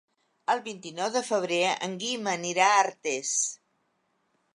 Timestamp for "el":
0.51-0.61